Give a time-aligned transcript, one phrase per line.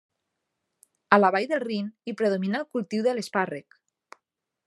[1.17, 3.81] A la vall del Rin hi predomina el cultiu de l'espàrrec.